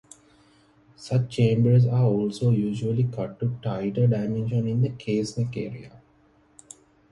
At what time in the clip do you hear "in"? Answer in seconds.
4.65-4.81